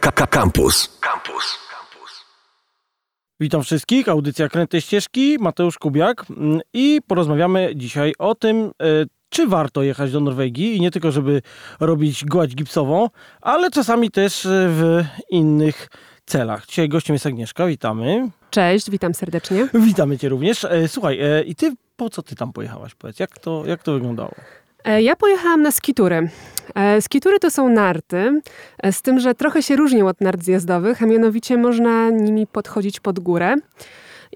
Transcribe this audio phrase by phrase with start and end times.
[0.00, 0.98] Campus.
[1.00, 1.58] Campus.
[3.40, 8.70] Witam wszystkich, audycja Kręte Ścieżki, Mateusz Kubiak mm, i porozmawiamy dzisiaj o tym, e,
[9.28, 11.42] czy warto jechać do Norwegii i nie tylko, żeby
[11.80, 13.08] robić gładź gipsową,
[13.40, 15.88] ale czasami też e, w innych
[16.26, 16.66] celach.
[16.66, 18.28] Dzisiaj gościem jest Agnieszka, witamy.
[18.50, 19.68] Cześć, witam serdecznie.
[19.74, 20.64] Witamy cię również.
[20.64, 22.94] E, słuchaj, i ty po co ty tam pojechałaś?
[22.94, 24.34] Powiedz, jak to, jak to wyglądało?
[25.00, 26.28] Ja pojechałam na skitury.
[27.00, 28.40] Skitury to są narty,
[28.92, 33.20] z tym, że trochę się różnią od nart zjazdowych, a mianowicie można nimi podchodzić pod
[33.20, 33.56] górę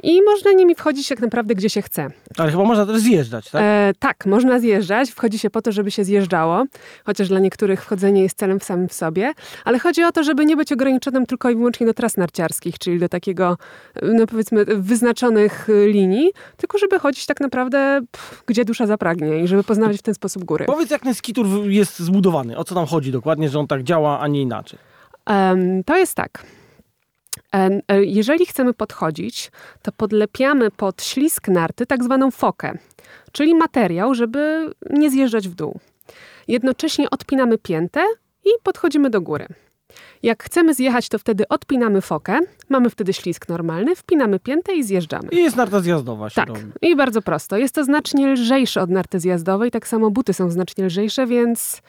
[0.02, 2.10] i można nimi wchodzić tak naprawdę gdzie się chce.
[2.38, 3.62] Ale chyba można też zjeżdżać, tak?
[3.64, 5.10] E, tak, można zjeżdżać.
[5.10, 6.64] Wchodzi się po to, żeby się zjeżdżało,
[7.04, 9.32] chociaż dla niektórych wchodzenie jest celem w samym w sobie.
[9.64, 12.98] Ale chodzi o to, żeby nie być ograniczonym tylko i wyłącznie do tras narciarskich, czyli
[12.98, 13.56] do takiego,
[14.02, 19.64] no powiedzmy, wyznaczonych linii, tylko żeby chodzić tak naprawdę pff, gdzie dusza zapragnie i żeby
[19.64, 20.64] poznawać w ten sposób góry.
[20.64, 22.56] Powiedz, jak ten skitur jest zbudowany?
[22.56, 24.78] O co tam chodzi dokładnie, że on tak działa, a nie inaczej?
[25.26, 26.44] Um, to jest tak.
[27.54, 29.50] E, jeżeli chcemy podchodzić,
[29.82, 32.78] to podlepiamy pod ślisk narty tak zwaną fokę,
[33.32, 35.80] czyli materiał, żeby nie zjeżdżać w dół.
[36.48, 38.00] Jednocześnie odpinamy piętę
[38.44, 39.46] i podchodzimy do góry.
[40.22, 42.38] Jak chcemy zjechać, to wtedy odpinamy fokę,
[42.68, 45.28] mamy wtedy ślisk normalny, wpinamy piętę i zjeżdżamy.
[45.32, 46.60] I jest narta zjazdowa się Tak, robi.
[46.82, 47.56] i bardzo prosto.
[47.56, 51.82] Jest to znacznie lżejsze od narty zjazdowej, tak samo buty są znacznie lżejsze, więc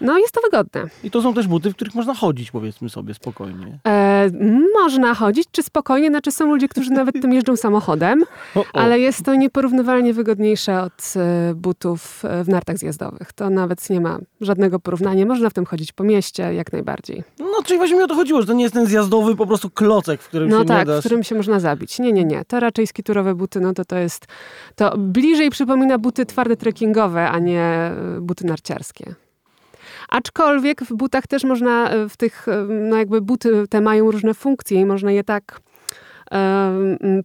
[0.00, 0.90] no jest to wygodne.
[1.04, 3.78] I to są też buty, w których można chodzić, powiedzmy sobie, spokojnie.
[3.86, 4.30] E,
[4.74, 8.64] można chodzić, czy spokojnie, znaczy są ludzie, którzy nawet tym jeżdżą samochodem, o, o.
[8.72, 13.32] ale jest to nieporównywalnie wygodniejsze od e, butów e, w nartach zjazdowych.
[13.32, 15.26] To nawet nie ma żadnego porównania.
[15.26, 17.24] Można w tym chodzić po mieście, jak najbardziej.
[17.38, 19.70] No, czyli właśnie mi o to chodziło, że to nie jest ten zjazdowy po prostu
[19.70, 21.98] klocek, w którym no się tak, nie w którym się można zabić.
[21.98, 22.44] Nie, nie, nie.
[22.44, 24.26] To raczej skiturowe buty, no to to jest,
[24.74, 29.25] to bliżej przypomina buty twarde trekkingowe, a nie e, buty narciarskie.
[30.08, 34.34] Aczkolwiek w butach też można, e, w tych, e, no jakby buty te mają różne
[34.34, 35.60] funkcje i można je tak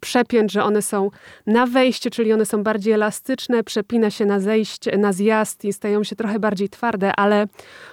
[0.02, 1.10] przepięć, że one są
[1.48, 6.04] na wejście, czyli one są bardziej elastyczne, przepina się na zejście, na zjazd i stają
[6.04, 7.48] się trochę bardziej twarde, ale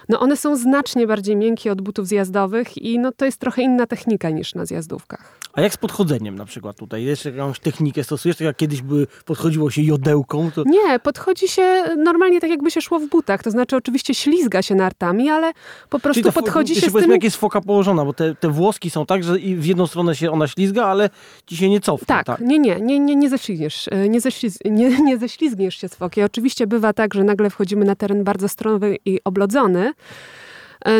[0.09, 3.87] no one są znacznie bardziej miękkie od butów zjazdowych i no to jest trochę inna
[3.87, 5.38] technika niż na zjazdówkach.
[5.53, 7.03] A jak z podchodzeniem na przykład tutaj?
[7.03, 8.37] Jeszcze jakąś technikę stosujesz?
[8.37, 10.51] Tak jak kiedyś były, podchodziło się jodełką?
[10.51, 10.63] To...
[10.63, 13.43] Nie, podchodzi się normalnie tak jakby się szło w butach.
[13.43, 15.51] To znaczy oczywiście ślizga się nartami, ale
[15.89, 17.11] po prostu ta, podchodzi się z tym...
[17.11, 20.31] jak jest foka położona, bo te, te włoski są tak, że w jedną stronę się
[20.31, 21.09] ona ślizga, ale
[21.45, 22.05] ci się nie cofnie.
[22.05, 22.41] Tak, tak.
[22.41, 23.87] nie, nie, nie, nie, nie ześlizgniesz.
[23.91, 24.57] E, nie, ześliz...
[24.65, 26.23] nie, nie ześlizgniesz się z foki.
[26.23, 29.93] Oczywiście bywa tak, że nagle wchodzimy na teren bardzo stronowy i oblodzony,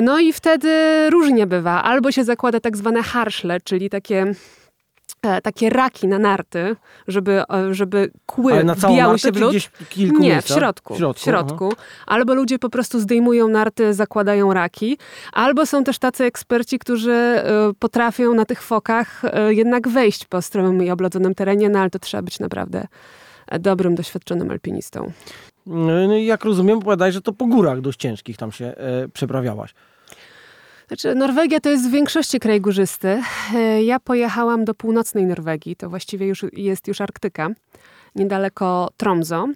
[0.01, 0.69] no i wtedy
[1.09, 1.83] różnie bywa.
[1.83, 4.33] Albo się zakłada tak zwane harszle, czyli takie
[5.21, 6.75] E, takie raki na narty,
[7.07, 9.55] żeby, e, żeby kły Ale na wbijały się w lód.
[10.19, 10.93] Nie, w środku.
[10.93, 11.73] W środku, w środku.
[12.07, 14.97] Albo ludzie po prostu zdejmują narty, zakładają raki,
[15.33, 17.43] albo są też tacy eksperci, którzy e,
[17.79, 22.23] potrafią na tych fokach jednak wejść po stromym i oblodzonym terenie, no ale to trzeba
[22.23, 22.87] być naprawdę
[23.59, 25.11] dobrym, doświadczonym alpinistą.
[25.65, 29.73] No, jak rozumiem, powiadaj, że to po górach dość ciężkich tam się e, przeprawiałaś.
[30.87, 33.21] Znaczy, Norwegia to jest w większości kraj górzysty.
[33.55, 37.49] E, ja pojechałam do północnej Norwegii, to właściwie już jest już Arktyka,
[38.15, 39.47] niedaleko Tromso.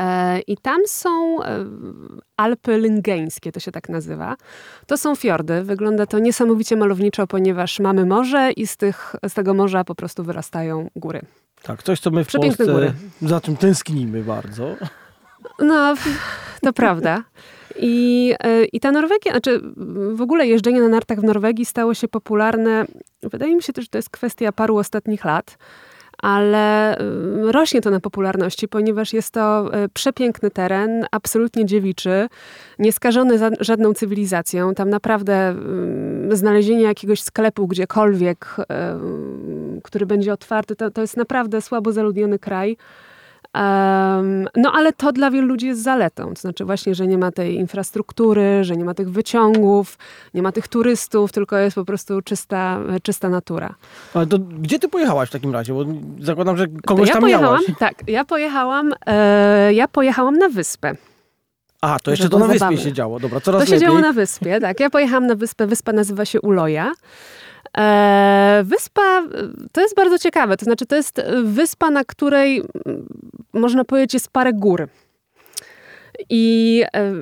[0.00, 1.38] E, I tam są
[2.36, 4.36] Alpy Lyngeńskie, to się tak nazywa.
[4.86, 5.62] To są fiordy.
[5.62, 10.24] Wygląda to niesamowicie malowniczo, ponieważ mamy morze i z, tych, z tego morza po prostu
[10.24, 11.22] wyrastają góry.
[11.66, 12.92] Tak, coś, co my w Polsce góry.
[13.22, 14.76] za czym tęsknimy bardzo.
[15.58, 15.94] No,
[16.62, 17.22] to prawda.
[17.76, 19.60] I, e, I ta Norwegia, znaczy
[20.12, 22.84] w ogóle jeżdżenie na nartach w Norwegii stało się popularne.
[23.22, 25.58] Wydaje mi się też, że to jest kwestia paru ostatnich lat
[26.18, 27.02] ale e,
[27.52, 32.28] rośnie to na popularności, ponieważ jest to e, przepiękny teren, absolutnie dziewiczy,
[32.78, 34.74] nieskażony żadną cywilizacją.
[34.74, 35.54] Tam naprawdę
[36.30, 38.56] znalezienie jakiegoś sklepu gdziekolwiek,
[39.82, 42.76] który będzie otwarty, to, to jest naprawdę słabo zaludniony kraj.
[43.56, 46.34] Um, no ale to dla wielu ludzi jest zaletą.
[46.34, 49.98] To znaczy właśnie, że nie ma tej infrastruktury, że nie ma tych wyciągów,
[50.34, 53.74] nie ma tych turystów, tylko jest po prostu czysta, czysta natura.
[54.14, 55.74] Ale to gdzie ty pojechałaś w takim razie?
[55.74, 55.84] Bo
[56.20, 57.78] zakładam, że kogoś ja tam pojechałam, miałaś.
[57.78, 60.96] Tak, ja pojechałam, e, ja pojechałam na wyspę.
[61.80, 63.20] A, to jeszcze to na wyspie się działo.
[63.20, 63.88] Dobra, coraz To się lepiej.
[63.88, 64.80] działo na wyspie, tak.
[64.80, 65.66] Ja pojechałam na wyspę.
[65.66, 66.92] Wyspa nazywa się Uloja.
[67.78, 69.22] E, wyspa
[69.72, 70.56] to jest bardzo ciekawe.
[70.56, 72.62] To znaczy, to jest wyspa, na której
[73.52, 74.88] można powiedzieć jest parę gór.
[76.30, 77.12] I e,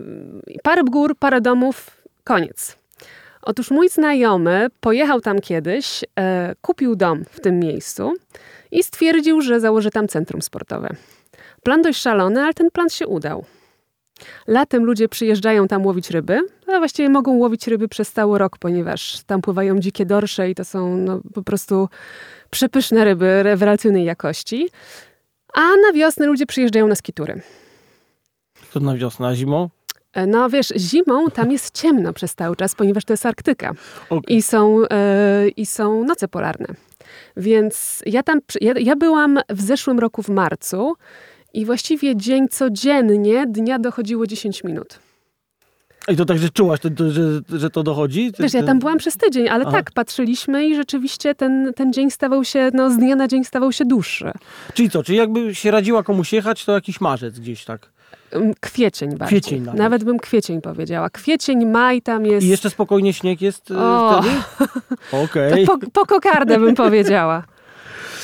[0.62, 1.90] parę gór, parę domów,
[2.24, 2.76] koniec.
[3.42, 8.12] Otóż mój znajomy pojechał tam kiedyś, e, kupił dom w tym miejscu
[8.70, 10.88] i stwierdził, że założy tam centrum sportowe.
[11.62, 13.44] Plan dość szalony, ale ten plan się udał.
[14.46, 19.22] Latem ludzie przyjeżdżają tam łowić ryby, a właściwie mogą łowić ryby przez cały rok, ponieważ
[19.26, 21.88] tam pływają dzikie dorsze i to są no, po prostu
[22.50, 24.68] przepyszne ryby rewelacyjnej jakości.
[25.54, 27.40] A na wiosnę ludzie przyjeżdżają na skitury.
[28.72, 29.68] To na wiosnę, a zimą?
[30.12, 33.72] E, no wiesz, zimą tam jest ciemno przez cały czas, ponieważ to jest Arktyka
[34.10, 34.36] Okay.
[34.36, 36.66] i, są, e, i są noce polarne.
[37.36, 40.94] Więc ja tam, ja, ja byłam w zeszłym roku w marcu
[41.54, 44.98] i właściwie dzień codziennie dnia dochodziło 10 minut.
[46.08, 47.22] I to tak, że czułaś, to, to, że,
[47.52, 48.32] że to dochodzi?
[48.38, 49.72] Wiesz, ja tam byłam przez tydzień, ale Aha.
[49.72, 53.72] tak, patrzyliśmy i rzeczywiście ten, ten dzień stawał się, no z dnia na dzień stawał
[53.72, 54.32] się dłuższy.
[54.74, 57.94] Czyli co, czyli jakby się radziła komuś jechać, to jakiś marzec gdzieś tak?
[58.60, 59.40] Kwiecień bardziej.
[59.40, 59.78] Kwiecień nawet.
[59.78, 61.10] nawet bym kwiecień powiedziała.
[61.10, 62.46] Kwiecień, maj tam jest...
[62.46, 64.22] I jeszcze spokojnie śnieg jest e, o.
[64.22, 64.36] wtedy?
[65.24, 65.64] Okej.
[65.64, 65.66] Okay.
[65.66, 67.42] Po, po kokardę bym powiedziała.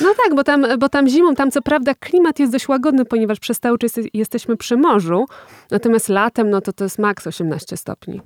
[0.01, 3.39] No tak, bo tam, bo tam zimą, tam co prawda klimat jest dość łagodny, ponieważ
[3.39, 5.25] przez cały czas jesteśmy przy morzu,
[5.71, 8.21] natomiast latem no to to jest maks 18 stopni.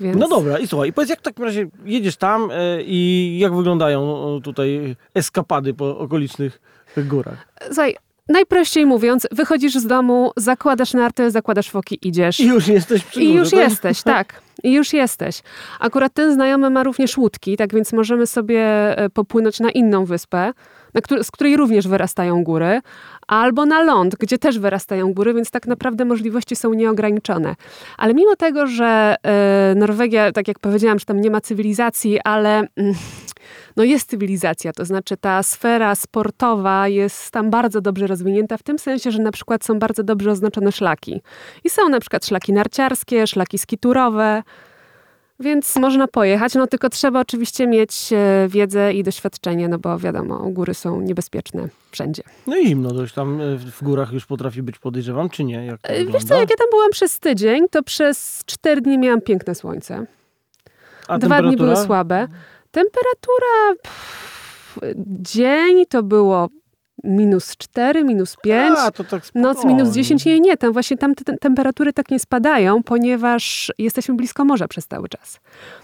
[0.00, 0.18] Więc...
[0.18, 3.54] No dobra, i słuchaj, i powiedz, jak w takim razie jedziesz tam e, i jak
[3.54, 6.60] wyglądają tutaj eskapady po okolicznych
[6.96, 7.48] górach?
[7.66, 7.96] Słuchaj,
[8.28, 12.40] najprościej mówiąc, wychodzisz z domu, zakładasz narty, zakładasz foki, idziesz.
[12.40, 13.60] I już jesteś przy I już tak?
[13.60, 14.42] jesteś, tak.
[14.62, 15.42] I już jesteś.
[15.80, 18.62] Akurat ten znajomy ma również łódki, tak więc możemy sobie
[18.98, 20.52] e, popłynąć na inną wyspę
[21.22, 22.80] z której również wyrastają góry,
[23.26, 27.54] albo na ląd, gdzie też wyrastają góry, więc tak naprawdę możliwości są nieograniczone.
[27.98, 29.16] Ale mimo tego, że
[29.72, 32.66] y, Norwegia, tak jak powiedziałam, że tam nie ma cywilizacji, ale y,
[33.76, 38.78] no jest cywilizacja, to znaczy ta sfera sportowa jest tam bardzo dobrze rozwinięta, w tym
[38.78, 41.22] sensie, że na przykład są bardzo dobrze oznaczone szlaki.
[41.64, 44.42] I są na przykład szlaki narciarskie, szlaki skiturowe,
[45.42, 50.38] więc można pojechać, no tylko trzeba oczywiście mieć e, wiedzę i doświadczenie, no bo wiadomo,
[50.50, 52.22] góry są niebezpieczne wszędzie.
[52.46, 55.66] No i zimno dość tam e, w górach już potrafi być, podejrzewam, czy nie?
[55.66, 59.20] Jak e, Wiesz co, jak ja tam byłam przez tydzień, to przez cztery dni miałam
[59.20, 60.06] piękne słońce.
[61.08, 62.28] A Dwa dni były słabe.
[62.72, 63.74] Temperatura...
[63.82, 64.78] Pff,
[65.20, 66.48] dzień to było
[67.04, 70.24] minus 4, minus 5, A, to tak noc minus 10.
[70.24, 74.86] Nie, nie, tam właśnie tam te temperatury tak nie spadają, ponieważ jesteśmy blisko morza przez
[74.86, 75.40] cały czas.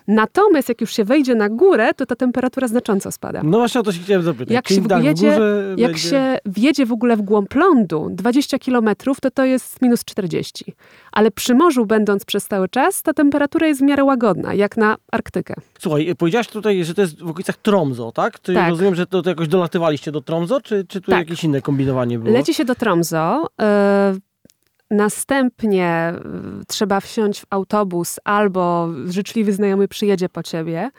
[0.09, 3.43] Natomiast jak już się wejdzie na górę, to ta temperatura znacząco spada.
[3.45, 4.55] No właśnie o to się chciałem zapytać.
[4.55, 5.39] Jak, się, wjedzie,
[5.77, 6.09] jak będzie...
[6.09, 10.75] się wjedzie w ogóle w głąb lądu, 20 kilometrów, to to jest minus 40.
[11.19, 14.97] Ale przy morzu będąc przez cały czas, ta temperatura jest w miarę łagodna, jak na
[15.13, 15.55] Arktykę.
[15.79, 18.39] Słuchaj, powiedziałaś tutaj, że to jest w okolicach Tromso, tak?
[18.39, 18.71] Ty tak.
[18.71, 21.21] rozumiem, że to, to jakoś dolatywaliście do Tromso, czy, czy tu tak.
[21.21, 22.35] jakieś inne kombinowanie było?
[22.35, 23.49] Leci się do Tromso.
[23.59, 30.91] Yy, następnie yy, trzeba wsiąść w autobus albo życzliwy znajomy przyjedzie po ciebie.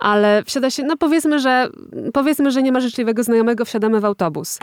[0.00, 1.68] Ale wsiada się, no powiedzmy, że
[2.12, 4.58] powiedzmy, że nie ma życzliwego znajomego, wsiadamy w autobus.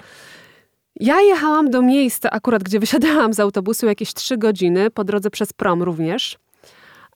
[0.99, 5.53] Ja jechałam do miejsca akurat, gdzie wysiadałam z autobusu jakieś trzy godziny, po drodze przez
[5.53, 6.37] prom również,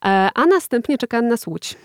[0.05, 1.75] e, a następnie czeka nas Łódź.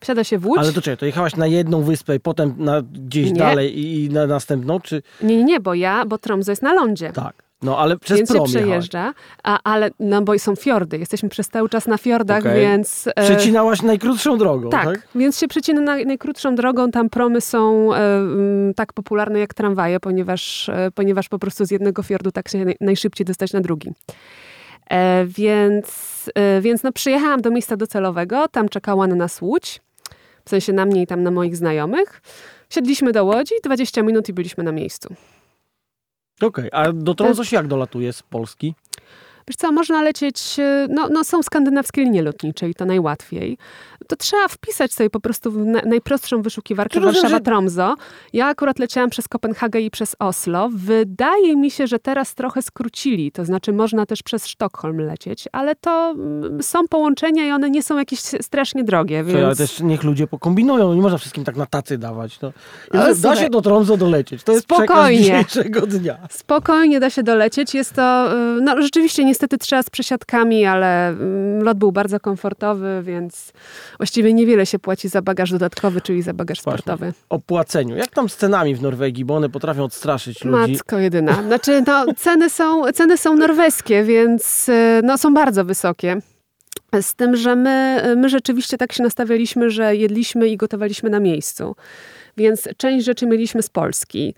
[0.00, 0.58] Wsiada się w Łódź.
[0.58, 3.38] Ale to czekaj, to jechałaś na jedną wyspę i potem na gdzieś nie.
[3.38, 5.02] dalej i, na następną, czy...
[5.22, 7.12] Nie, nie, nie, bo ja, bo Tromso jest na lądzie.
[7.12, 7.42] Tak.
[7.62, 11.48] No, ale przez więc prom się przejeżdża, a, ale, no bo są fiordy, jesteśmy przez
[11.48, 12.60] cały czas na fiordach, okay.
[12.60, 13.08] więc...
[13.16, 14.84] E, Przecinałaś najkrótszą drogą, tak?
[14.84, 15.08] tak?
[15.14, 20.00] więc się przecina na, najkrótszą drogą, tam promy są e, m, tak popularne jak tramwaje,
[20.00, 23.92] ponieważ, e, ponieważ po prostu z jednego fiordu tak się naj, najszybciej dostać na drugi.
[24.90, 29.80] E, więc, e, więc no przyjechałam do miejsca docelowego, tam czekała na nas łódź,
[30.44, 32.22] w sensie na mnie i tam na moich znajomych.
[32.70, 35.14] Siedliśmy do łodzi, 20 minut i byliśmy na miejscu.
[36.46, 36.80] Okej, okay.
[36.80, 38.74] a do Tromsø jak dolatuje z Polski?
[39.48, 43.58] Wiesz co, można lecieć, e, no, no są skandynawskie linie lotnicze i to najłatwiej.
[44.08, 45.56] To trzeba wpisać sobie po prostu w
[45.86, 47.94] najprostszą wyszukiwarkę Warszawa-Tromso.
[48.32, 50.70] Ja akurat leciałam przez Kopenhagę i przez Oslo.
[50.72, 55.76] Wydaje mi się, że teraz trochę skrócili, to znaczy można też przez Sztokholm lecieć, ale
[55.76, 59.24] to mm, są połączenia i one nie są jakieś strasznie drogie.
[59.24, 59.44] Więc...
[59.44, 62.40] ale też niech ludzie pokombinują, nie można wszystkim tak na tacy dawać.
[62.40, 62.52] No.
[63.22, 65.18] da się do Tromso dolecieć, to jest Spokojnie.
[65.18, 66.18] dzisiejszego dnia.
[66.30, 71.62] Spokojnie da się dolecieć, jest to, y, no rzeczywiście niestety trzeba z przesiadkami, ale mm,
[71.62, 73.52] lot był bardzo komfortowy, więc
[73.98, 76.82] właściwie niewiele się płaci za bagaż dodatkowy, czyli za bagaż Właśnie.
[76.82, 77.12] sportowy.
[77.28, 77.96] O płaceniu.
[77.96, 80.72] Jak tam z cenami w Norwegii, bo one potrafią odstraszyć ludzi?
[80.72, 81.42] Matko jedyna.
[81.42, 86.16] Znaczy, no, ceny, są, ceny są norweskie, więc y, no, są bardzo wysokie.
[87.00, 91.76] Z tym, że my, my rzeczywiście tak się nastawialiśmy, że jedliśmy i gotowaliśmy na miejscu.
[92.36, 94.34] Więc część rzeczy mieliśmy z Polski.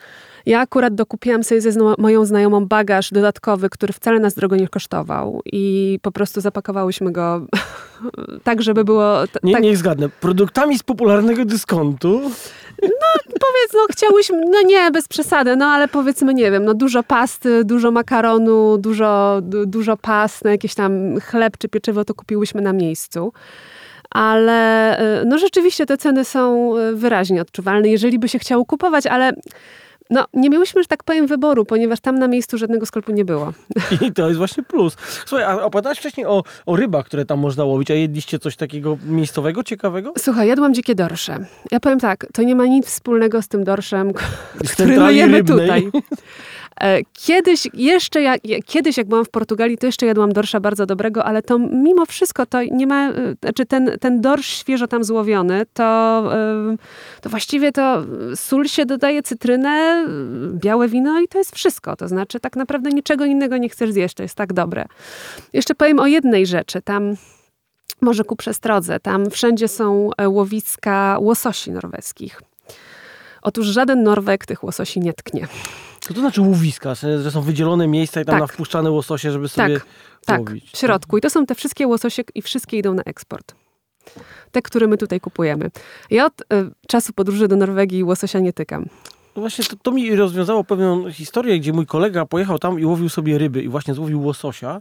[0.46, 4.68] Ja akurat dokupiłam sobie ze zna moją znajomą bagaż dodatkowy, który wcale nas drogo nie
[4.68, 7.46] kosztował i po prostu zapakowałyśmy go
[8.44, 9.14] tak, żeby było...
[9.42, 9.62] Nie, tak...
[9.62, 10.08] Niech zgadnę.
[10.08, 12.20] Produktami z popularnego dyskontu?
[12.82, 17.02] No powiedz, no chciałyśmy, no nie, bez przesady, no ale powiedzmy, nie wiem, no dużo
[17.02, 22.60] pasty, dużo makaronu, dużo, du, dużo past, no jakieś tam chleb czy pieczywo to kupiłyśmy
[22.60, 23.32] na miejscu.
[24.10, 29.06] Ale y, no rzeczywiście te ceny są y, wyraźnie odczuwalne, jeżeli by się chciało kupować,
[29.06, 29.32] ale
[30.10, 33.52] no, nie miałyśmy, że tak powiem, wyboru, ponieważ tam na miejscu żadnego sklepu nie było.
[34.06, 34.96] I to jest właśnie plus.
[35.26, 38.98] Słuchaj, a opowiadałaś wcześniej o, o rybach, które tam można łowić, a jedliście coś takiego
[39.06, 40.12] miejscowego, ciekawego?
[40.18, 41.38] Słuchaj, jadłam dzikie dorsze.
[41.70, 44.12] Ja powiem tak, to nie ma nic wspólnego z tym dorszem,
[44.64, 45.90] Z który myjemy tutaj.
[46.80, 51.24] E, Kiedyś, jeszcze jak, kiedyś jak byłam w Portugalii, to jeszcze jadłam dorsza bardzo dobrego,
[51.24, 53.12] ale to mimo wszystko to nie ma, e,
[53.42, 55.84] znaczy ten, ten dorsz świeżo tam złowiony, to,
[56.34, 56.76] e,
[57.20, 58.02] to właściwie to
[58.34, 60.06] sól się dodaje, cytrynę,
[60.52, 61.96] białe wino i to jest wszystko.
[61.96, 64.84] To znaczy tak naprawdę niczego innego nie chcesz zjeść, to jest tak dobre.
[65.52, 66.82] Jeszcze powiem o jednej rzeczy.
[66.82, 67.16] Tam
[68.00, 72.40] może ku przestrodze, tam wszędzie są łowiska łososi norweskich.
[73.44, 75.46] Otóż żaden Norweg tych łososi nie tknie.
[76.00, 76.94] Co to znaczy łowiska?
[76.94, 78.40] Że są wydzielone miejsca i tam Tak.
[78.40, 79.80] na wpuszczane łososie, żeby sobie
[80.26, 80.70] Tak, łowić.
[80.72, 81.18] w środku.
[81.18, 83.54] I to są te wszystkie łososie i wszystkie idą na eksport.
[84.52, 85.70] Te, które my tutaj kupujemy.
[86.10, 86.44] Ja od y,
[86.88, 88.86] czasu podróży do Norwegii łososia nie tykam.
[89.36, 93.38] Właśnie to, to mi rozwiązało pewną historię, gdzie mój kolega pojechał tam i łowił sobie
[93.38, 94.80] ryby i właśnie złowił łososia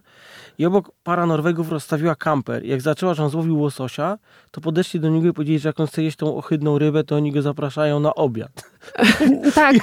[0.57, 2.65] i obok para Norwegów rozstawiła kamper.
[2.65, 4.17] Jak zaczęła, że on złowił łososia,
[4.51, 7.15] to podeszli do niego i powiedzieli, że jak on chce jeść tą ohydną rybę, to
[7.15, 8.63] oni go zapraszają na obiad.
[9.55, 9.75] Tak,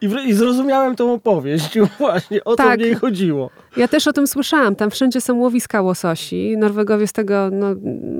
[0.00, 2.78] I, wr- i zrozumiałem tą opowieść właśnie, o Tak.
[2.80, 3.50] w niej chodziło.
[3.76, 4.76] ja też o tym słyszałam.
[4.76, 6.56] Tam wszędzie są łowiska łososi.
[6.58, 7.66] Norwegowie z tego no,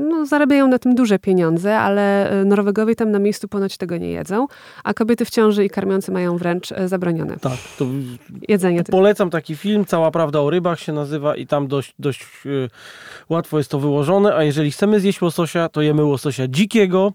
[0.08, 4.10] no, zarabiają na tym duże pieniądze, ale y, Norwegowie tam na miejscu ponoć tego nie
[4.10, 4.46] jedzą,
[4.84, 7.84] a kobiety w ciąży i karmiące mają wręcz y, zabronione Tak, to
[8.48, 8.84] jedzenie.
[8.84, 12.68] tych- Polecam taki film, Cała Prawda o Rybach się nazywa i tam dość, dość y,
[13.28, 17.12] łatwo jest to wyłożone, a jeżeli chcemy zjeść łososia, to jemy łososia dzikiego.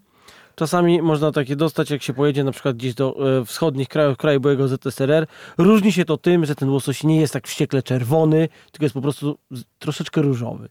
[0.54, 4.40] Czasami można takie dostać, jak się pojedzie na przykład gdzieś do e, wschodnich krajów, kraju
[4.40, 5.26] byłego ZSRR.
[5.58, 9.02] Różni się to tym, że ten łosoś nie jest tak wściekle czerwony, tylko jest po
[9.02, 9.38] prostu
[9.78, 10.68] troszeczkę różowy.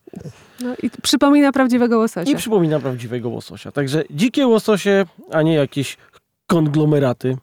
[0.62, 2.30] No, i przypomina prawdziwego łososia.
[2.30, 3.72] Nie przypomina prawdziwego łososia.
[3.72, 5.98] Także dzikie łososie, a nie jakieś
[6.48, 7.38] konglomeraty.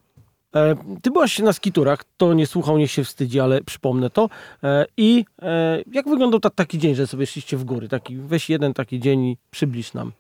[0.57, 4.29] E, ty byłaś na skiturach, to nie słuchał, niech się wstydzi, ale przypomnę to.
[4.63, 7.89] E, I e, jak wyglądał ta, taki dzień, że sobie szliście w góry?
[7.89, 10.13] Taki, weź jeden taki dzień i przybliż nam.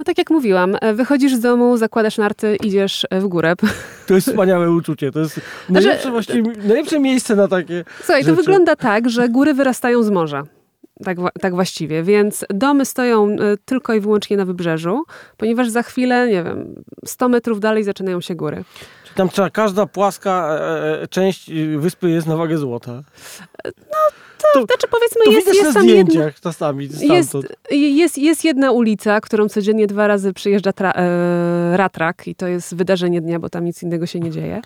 [0.00, 3.54] No tak jak mówiłam, e, wychodzisz z domu, zakładasz narty, idziesz e, w górę.
[4.06, 5.12] To jest wspaniałe uczucie.
[5.12, 7.84] To jest najlepsze, właściwie, najlepsze miejsce na takie.
[7.98, 8.42] Słuchaj, to rzeczy.
[8.42, 10.44] wygląda tak, że góry wyrastają z morza.
[11.04, 15.04] Tak, tak właściwie, więc domy stoją e, tylko i wyłącznie na wybrzeżu,
[15.36, 16.74] ponieważ za chwilę, nie wiem,
[17.06, 18.64] 100 metrów dalej zaczynają się góry.
[19.04, 23.02] Czyli Tam trzeba, każda płaska e, e, część e, wyspy jest na wagę złota.
[24.54, 27.36] To, Znaczy powiedzmy, to jest, widać jest na tam jedna, zdjęciach czasami jest,
[27.70, 32.74] jest, jest jedna ulica, którą codziennie dwa razy przyjeżdża tra, e, ratrak i to jest
[32.74, 34.60] wydarzenie dnia, bo tam nic innego się nie dzieje.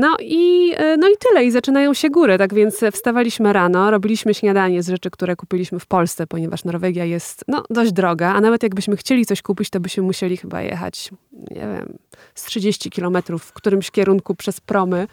[0.00, 1.44] No, i, e, no i tyle.
[1.44, 2.38] I zaczynają się góry.
[2.38, 7.44] Tak więc wstawaliśmy rano, robiliśmy śniadanie z rzeczy, które kupiliśmy w Polsce, ponieważ Norwegia jest
[7.48, 11.60] no, dość droga, a nawet jakbyśmy chcieli coś kupić, to byśmy musieli chyba jechać, nie
[11.60, 11.98] wiem,
[12.34, 15.06] z 30 kilometrów w którymś kierunku przez promy.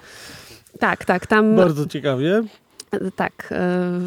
[0.79, 1.55] Tak, tak, tam...
[1.55, 2.43] Bardzo ciekawie.
[3.15, 3.33] Tak.
[3.51, 3.55] e,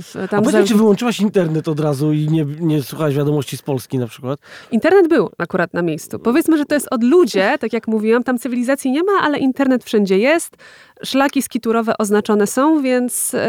[0.03, 3.63] w- A Tam powiedz czy wyłączyłaś internet od razu i nie, nie słuchałaś wiadomości z
[3.63, 4.41] Polski na przykład?
[4.71, 6.19] Internet był akurat na miejscu.
[6.19, 9.85] Powiedzmy, że to jest od ludzie, tak jak mówiłam, tam cywilizacji nie ma, ale internet
[9.85, 10.57] wszędzie jest.
[11.05, 13.49] Szlaki skiturowe oznaczone są, więc e,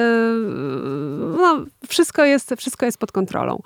[1.38, 3.62] no, wszystko, jest, wszystko jest pod kontrolą.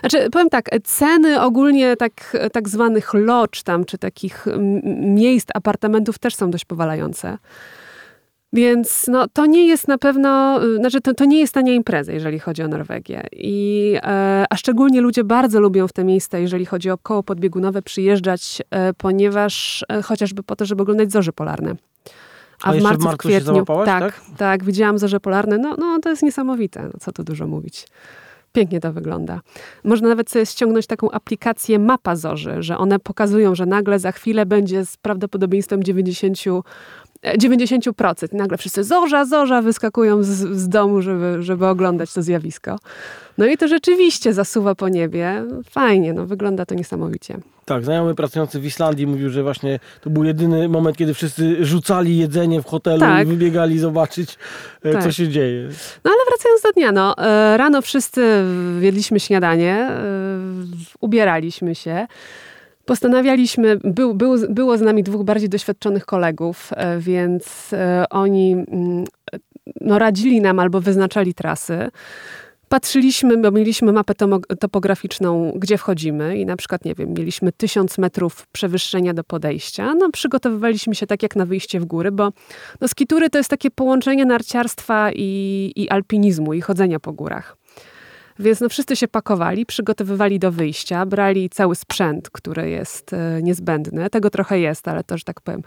[0.00, 4.46] Znaczy, powiem tak, ceny ogólnie tak, tak zwanych lodż tam, czy takich
[5.00, 7.38] miejsc, apartamentów też są dość powalające.
[8.52, 12.12] Więc no, to nie jest na pewno, y, znaczy to, to nie jest tania impreza,
[12.12, 13.22] jeżeli chodzi o Norwegię.
[13.32, 17.82] I, e, a szczególnie ludzie bardzo lubią w te miejsca, jeżeli chodzi o koło podbiegunowe,
[17.82, 21.74] przyjeżdżać, e, ponieważ e, chociażby po to, żeby oglądać zorze polarne.
[22.62, 24.36] A, A w marcu, w marcu kwietniu, załapałaś, tak, tak?
[24.36, 25.58] tak, widziałam zorze polarne.
[25.58, 27.86] No, no to jest niesamowite, no, co tu dużo mówić.
[28.52, 29.40] Pięknie to wygląda.
[29.84, 34.46] Można nawet sobie ściągnąć taką aplikację mapa zorzy, że one pokazują, że nagle za chwilę
[34.46, 36.62] będzie z prawdopodobieństwem 90, e,
[37.24, 38.32] 90%.
[38.32, 42.78] I nagle wszyscy zorza, zorza wyskakują z, z domu, żeby, żeby oglądać to zjawisko.
[43.38, 45.44] No i to rzeczywiście zasuwa po niebie.
[45.70, 47.38] Fajnie, no wygląda to niesamowicie.
[47.64, 52.18] Tak, znajomy pracujący w Islandii mówił, że właśnie to był jedyny moment, kiedy wszyscy rzucali
[52.18, 53.26] jedzenie w hotelu Tak.
[53.26, 54.38] i wybiegali zobaczyć,
[54.84, 55.12] e, co Tak.
[55.12, 55.68] się dzieje.
[56.04, 58.44] No ale wracając do dnia, no, e, rano wszyscy
[58.80, 60.00] jedliśmy śniadanie, e,
[61.00, 62.06] ubieraliśmy się.
[62.84, 69.04] Postanawialiśmy, był, był, było z nami dwóch bardziej doświadczonych kolegów, e, więc e, oni mm,
[69.80, 71.90] no, radzili nam albo wyznaczali trasy.
[72.68, 74.14] patrzyliśmy, bo mieliśmy mapę
[74.60, 79.94] topograficzną, gdzie wchodzimy i na przykład, nie wiem, mieliśmy tysiąc metrów przewyższenia do podejścia.
[79.94, 82.32] No, przygotowywaliśmy się tak jak na wyjście w góry, bo
[82.80, 87.56] no, skitury to jest takie połączenie narciarstwa i, i alpinizmu i chodzenia po górach.
[88.38, 94.10] Więc no, wszyscy się pakowali, przygotowywali do wyjścia, brali cały sprzęt, który jest e, niezbędny.
[94.10, 95.62] Tego trochę jest, ale to, że tak powiem,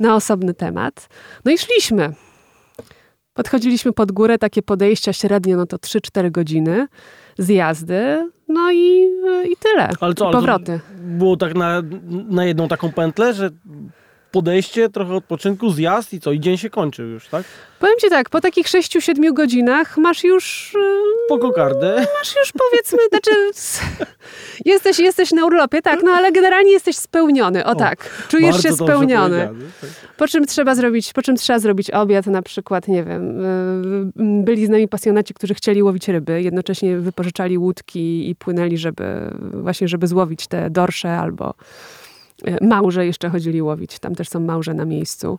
[0.00, 1.08] na osobny temat.
[1.44, 2.12] No i szliśmy.
[3.34, 6.86] Podchodziliśmy pod górę, takie podejścia średnio, no to 3-4 godziny
[7.38, 9.10] zjazdy, no i,
[9.44, 9.88] i tyle.
[10.00, 10.72] Ale co, I powroty.
[10.72, 10.80] Ale
[11.18, 11.82] było tak na,
[12.28, 13.50] na jedną taką pętlę, że
[14.30, 16.32] podejście, trochę odpoczynku, zjazd i co?
[16.32, 17.44] I dzień się kończy już, tak?
[17.78, 20.76] Powiem ci tak, po takich 6-7 godzinach masz już...
[21.28, 22.06] Po kokardę.
[22.18, 23.30] Masz już powiedzmy, znaczy
[24.64, 28.26] jesteś, jesteś na urlopie, tak, no ale generalnie jesteś spełniony, o, o tak.
[28.28, 29.50] Czujesz się spełniony.
[29.80, 29.90] Tak.
[30.16, 34.66] Po czym trzeba zrobić, po czym trzeba zrobić obiad, na przykład, nie wiem, y, byli
[34.66, 39.04] z nami pasjonaci, którzy chcieli łowić ryby, jednocześnie wypożyczali łódki i płynęli, żeby
[39.52, 41.54] właśnie, żeby złowić te dorsze albo
[42.60, 43.98] małże jeszcze chodzili łowić.
[43.98, 45.38] Tam też są małże na miejscu.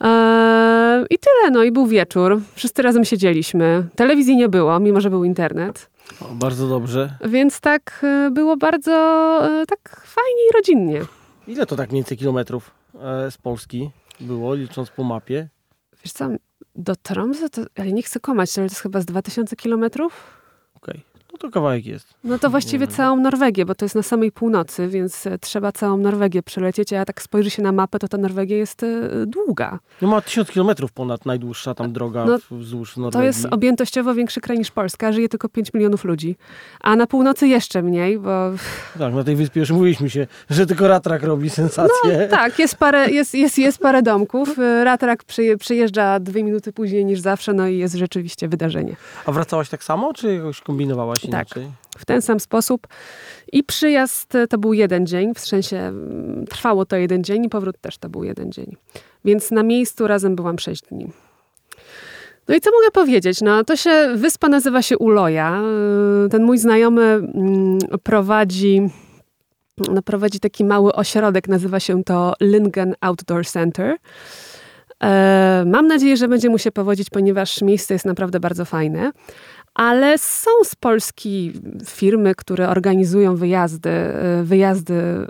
[0.00, 2.40] Eee, I tyle, no i był wieczór.
[2.54, 3.86] Wszyscy razem siedzieliśmy.
[3.96, 5.90] Telewizji nie było, mimo że był internet.
[6.20, 7.14] O, bardzo dobrze.
[7.24, 8.92] Więc tak e, było bardzo
[9.42, 11.00] e, tak fajnie i rodzinnie.
[11.46, 12.70] Ile to tak mniej więcej kilometrów
[13.30, 15.48] z Polski było, licząc po mapie?
[16.04, 16.28] Wiesz co,
[16.74, 20.40] do Tromsø to, ale nie chcę komać, ale to jest chyba z 2000 kilometrów.
[20.74, 20.94] Okej.
[20.94, 21.09] Okay.
[21.32, 22.14] No to kawałek jest.
[22.24, 25.96] No to właściwie całą Norwegię, bo to jest na samej północy, więc e, trzeba całą
[25.96, 28.86] Norwegię przelecieć, a jak tak spojrzy się na mapę, to ta Norwegia jest e,
[29.26, 29.78] długa.
[30.02, 33.20] No ma tysiąc kilometrów ponad najdłuższa tam droga no, wzdłuż Norwegii.
[33.20, 36.36] To jest objętościowo większy kraj niż Polska, żyje tylko 5 milionów ludzi.
[36.80, 38.50] A na północy jeszcze mniej, bo...
[38.98, 42.28] Tak, na tej wyspie już mówiliśmy się, że tylko Ratrak robi sensację.
[42.30, 44.58] No, tak, jest parę, jest, jest, jest parę domków.
[44.58, 45.24] E, Ratrak
[45.58, 48.96] przyjeżdża dwie minuty później niż zawsze, no i jest rzeczywiście wydarzenie.
[49.26, 51.64] A wracałaś tak samo, czy jakoś kombinowałaś inaczej?
[51.64, 52.86] Tak w ten sam sposób.
[53.52, 57.80] I przyjazd to był jeden dzień, w sensie mm, trwało to jeden dzień i powrót
[57.80, 58.76] też to był jeden dzień.
[59.24, 61.10] Więc na miejscu razem byłam sześć dni.
[62.48, 63.40] No i co mogę powiedzieć?
[63.40, 65.62] No to się, wyspa nazywa się Uloja.
[66.30, 68.90] Ten mój znajomy mm, prowadzi,
[69.92, 73.96] no prowadzi taki mały ośrodek, nazywa się to Lingen Outdoor Center.
[75.02, 79.12] E, mam nadzieję, że będzie mu się powodzić, ponieważ miejsce jest naprawdę bardzo fajne
[79.74, 81.52] ale są z Polski
[81.86, 85.26] firmy, które organizują wyjazdy, e, wyjazdy,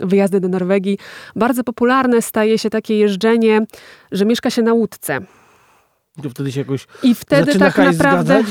[0.00, 0.98] wyjazdy do Norwegii.
[1.36, 3.66] Bardzo popularne staje się takie jeżdżenie,
[4.12, 5.20] że mieszka się na łódce.
[6.22, 8.42] To wtedy się jakoś I wtedy tak naprawdę.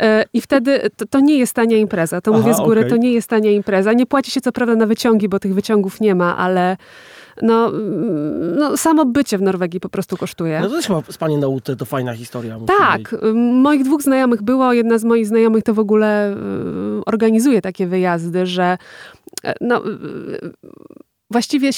[0.00, 2.20] E, I wtedy to, to, nie jest tania impreza.
[2.20, 2.90] To Aha, mówię z góry, okay.
[2.90, 3.92] to nie jest tania impreza.
[3.92, 6.76] Nie płaci się co prawda na wyciągi, bo tych wyciągów nie ma, ale
[7.42, 7.72] no,
[8.58, 10.60] no samo bycie w Norwegii po prostu kosztuje.
[10.60, 12.58] No to też chyba spanie na łódce to fajna historia.
[12.78, 16.36] Tak, moich dwóch znajomych było, jedna z moich znajomych to w ogóle y,
[17.06, 18.78] organizuje takie wyjazdy, że
[19.44, 19.82] e, no
[21.30, 21.70] właściwie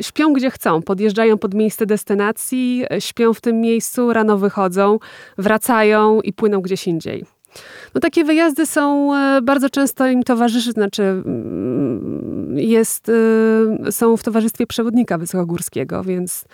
[0.00, 4.98] śpią gdzie chcą, podjeżdżają pod miejsce destynacji, śpią w tym miejscu, rano wychodzą,
[5.38, 7.37] wracają i płyną gdzieś indziej.
[7.94, 13.10] No takie wyjazdy są, e, bardzo często im towarzyszy, znaczy mm, jest,
[13.88, 16.44] e, są w towarzystwie przewodnika wysokogórskiego, więc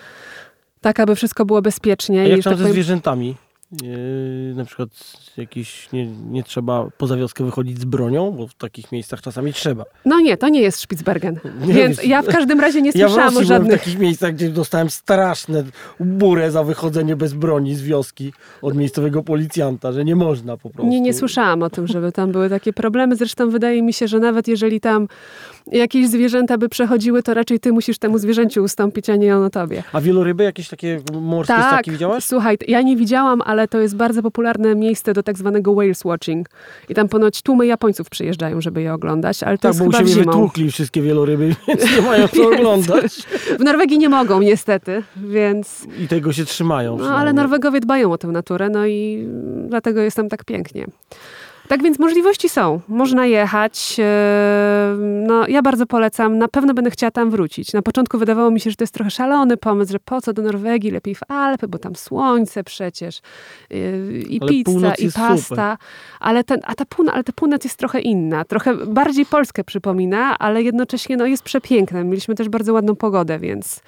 [0.80, 2.22] tak, aby wszystko było bezpiecznie.
[2.22, 3.34] A jak tam tak ze zwierzętami?
[3.82, 4.88] Yy, na przykład
[5.36, 9.84] jakiś, nie, nie trzeba poza wioskę wychodzić z bronią, bo w takich miejscach czasami trzeba.
[10.04, 11.38] No nie, to nie jest Spitsbergen.
[11.66, 13.80] Nie, Więc ja w każdym razie nie słyszałam ja o żadnych...
[13.80, 15.64] w takich miejscach, gdzie dostałem straszne
[16.00, 20.90] burę za wychodzenie bez broni z wioski od miejscowego policjanta, że nie można po prostu.
[20.90, 23.16] Nie, nie słyszałam o tym, żeby tam były takie problemy.
[23.16, 25.08] Zresztą wydaje mi się, że nawet jeżeli tam
[25.72, 29.82] jakieś zwierzęta by przechodziły, to raczej ty musisz temu zwierzęciu ustąpić, a nie ono tobie.
[29.92, 32.24] A wieloryby jakieś takie morskie tak, widziałaś?
[32.24, 36.48] słuchaj, ja nie widziałam, ale to jest bardzo popularne miejsce do tak zwanego whales watching.
[36.88, 40.04] I tam ponoć tłumy Japońców przyjeżdżają, żeby je oglądać, ale to tak, jest bo chyba
[40.04, 43.14] u siebie wytłukli wszystkie wieloryby, więc nie mają co oglądać.
[43.58, 45.86] W Norwegii nie mogą niestety, więc...
[45.98, 46.98] I tego się trzymają.
[46.98, 49.28] No, ale Norwegowie dbają o tę naturę, no i
[49.68, 50.86] dlatego jest tam tak pięknie.
[51.68, 52.80] Tak więc możliwości są.
[52.88, 53.96] Można jechać.
[53.98, 54.96] E,
[55.26, 56.38] no, ja bardzo polecam.
[56.38, 57.72] Na pewno będę chciała tam wrócić.
[57.72, 60.42] Na początku wydawało mi się, że to jest trochę szalony pomysł, że po co do
[60.42, 63.20] Norwegii, lepiej w Alpy, bo tam słońce przecież
[63.70, 63.74] e,
[64.18, 65.78] i ale pizza, i pasta.
[66.20, 68.44] Ale, ten, a ta północ, ale ta północ jest trochę inna.
[68.44, 72.04] Trochę bardziej Polskę przypomina, ale jednocześnie no, jest przepiękna.
[72.04, 73.80] Mieliśmy też bardzo ładną pogodę, więc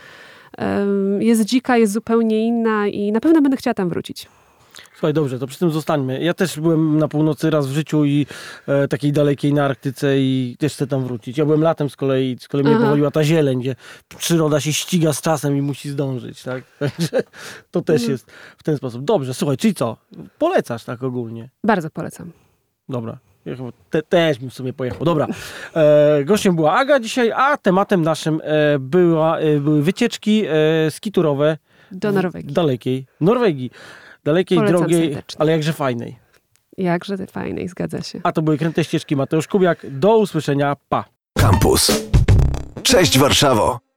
[1.19, 4.29] jest dzika, jest zupełnie inna i na pewno będę chciała tam wrócić.
[4.97, 6.23] Słuchaj, dobrze, to przy tym zostańmy.
[6.23, 8.27] Ja też byłem na północy raz w życiu i
[8.69, 11.39] e, takiej dalekiej na Arktyce i też chcę tam wrócić.
[11.39, 12.85] Ja byłem latem z kolei, z kolei mnie Aha.
[12.85, 13.75] powoliła ta zieleń, gdzie
[14.19, 16.65] przyroda się ściga z czasem i musi zdążyć, tak?
[16.79, 17.23] Także
[17.71, 18.13] to też Mhm.
[18.13, 19.05] jest w ten sposób.
[19.05, 19.97] Dobrze, słuchaj, czyli co?
[20.39, 21.49] Polecasz tak ogólnie?
[21.65, 22.33] Bardzo polecam.
[22.89, 23.19] Dobra.
[23.45, 25.05] Ja chyba te, też bym w sumie pojechał.
[25.05, 25.27] Dobra.
[25.75, 31.59] E, gościem była Aga dzisiaj, a tematem naszym e, była, e, były wycieczki e, skiturowe
[31.93, 32.53] Do Norwegii.
[32.53, 33.71] dalekiej Norwegii.
[34.27, 35.41] Dalekiej, Polecam drogiej, serdecznie.
[35.41, 36.17] ale jakże fajnej.
[36.79, 38.21] Jakże fajnej, zgadza się.
[38.23, 39.87] A to były kręte ścieżki Mateusz Kubiak.
[39.91, 40.77] Do usłyszenia.
[40.89, 41.05] Pa.
[41.39, 42.09] Campus.
[42.83, 43.86] Cześć Warszawo!